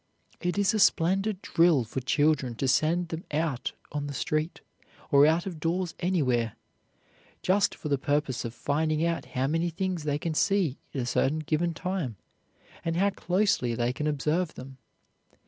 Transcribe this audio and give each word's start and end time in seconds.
It 0.39 0.57
is 0.57 0.73
a 0.73 0.79
splendid 0.79 1.43
drill 1.43 1.83
for 1.83 1.99
children 2.01 2.55
to 2.55 2.67
send 2.67 3.09
them 3.09 3.23
out 3.29 3.73
on 3.91 4.07
the 4.07 4.15
street, 4.15 4.61
or 5.11 5.27
out 5.27 5.45
of 5.45 5.59
doors 5.59 5.93
anywhere, 5.99 6.53
just 7.43 7.75
for 7.75 7.87
the 7.87 7.99
purpose 7.99 8.43
of 8.43 8.55
finding 8.55 9.05
out 9.05 9.25
how 9.25 9.45
many 9.45 9.69
things 9.69 10.03
they 10.03 10.17
can 10.17 10.33
see 10.33 10.79
in 10.91 11.01
a 11.01 11.05
certain 11.05 11.37
given 11.37 11.75
time, 11.75 12.15
and 12.83 12.97
how 12.97 13.11
closely 13.11 13.75
they 13.75 13.93
can 13.93 14.07
observe 14.07 14.55
them. 14.55 14.79